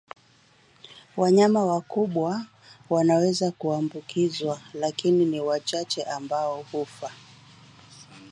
[1.17, 2.45] Wanyama wakubwa
[2.89, 7.11] wanaweza kuambukizwa lakini ni wachache ambao hufa